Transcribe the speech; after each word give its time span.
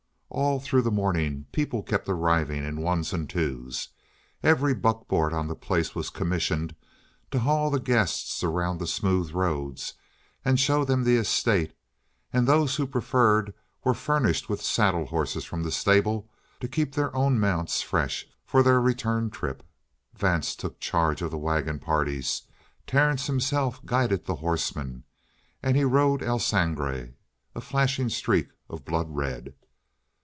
All 0.33 0.61
through 0.61 0.83
the 0.83 0.91
morning 0.91 1.47
people 1.51 1.83
kept 1.83 2.07
arriving 2.07 2.63
in 2.63 2.79
ones 2.79 3.11
and 3.11 3.29
twos. 3.29 3.89
Every 4.41 4.73
buckboard 4.73 5.33
on 5.33 5.49
the 5.49 5.57
place 5.57 5.93
was 5.93 6.09
commissioned 6.09 6.73
to 7.31 7.39
haul 7.39 7.69
the 7.69 7.81
guests 7.81 8.41
around 8.41 8.77
the 8.77 8.87
smooth 8.87 9.33
roads 9.33 9.95
and 10.45 10.57
show 10.57 10.85
them 10.85 11.03
the 11.03 11.17
estate; 11.17 11.73
and 12.31 12.47
those 12.47 12.77
who 12.77 12.87
preferred 12.87 13.53
were 13.83 13.93
furnished 13.93 14.47
with 14.47 14.61
saddle 14.61 15.07
horses 15.07 15.43
from 15.43 15.63
the 15.63 15.71
stable 15.71 16.29
to 16.61 16.67
keep 16.69 16.95
their 16.95 17.13
own 17.13 17.37
mounts 17.37 17.81
fresh 17.81 18.25
for 18.45 18.63
their 18.63 18.79
return 18.79 19.29
trip. 19.31 19.63
Vance 20.15 20.55
took 20.55 20.79
charge 20.79 21.21
of 21.21 21.31
the 21.31 21.37
wagon 21.37 21.77
parties; 21.77 22.43
Terence 22.87 23.27
himself 23.27 23.85
guided 23.85 24.23
the 24.23 24.35
horsemen, 24.35 25.03
and 25.61 25.75
he 25.75 25.83
rode 25.83 26.23
El 26.23 26.39
Sangre, 26.39 27.15
a 27.53 27.59
flashing 27.59 28.07
streak 28.07 28.51
of 28.69 28.85
blood 28.85 29.07
red. 29.09 29.55